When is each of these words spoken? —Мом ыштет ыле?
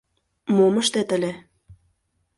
—Мом 0.55 0.75
ыштет 0.81 1.09
ыле? 1.15 1.31